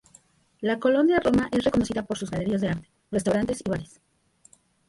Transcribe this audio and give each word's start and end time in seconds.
La 0.61 0.79
colonia 0.79 1.19
Roma 1.19 1.47
es 1.51 1.63
reconocida 1.63 2.01
por 2.03 2.17
sus 2.17 2.31
galerías 2.31 2.61
de 2.61 2.69
arte, 2.69 2.89
restaurantes 3.11 3.61
y 3.63 3.69
bares. 3.69 4.01